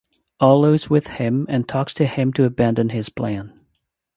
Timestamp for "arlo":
0.39-0.73